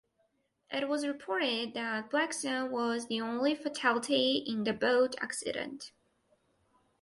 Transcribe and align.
It 0.71 0.89
was 0.89 1.05
reported 1.05 1.75
that 1.75 2.09
Blankson 2.09 2.71
was 2.71 3.05
the 3.05 3.21
only 3.21 3.53
fatality 3.53 4.37
in 4.47 4.63
the 4.63 4.73
boat 4.73 5.13
accident. 5.21 5.91